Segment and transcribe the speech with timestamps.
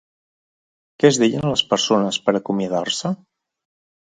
[1.03, 3.13] Què es deien les persones per acomiadar-se?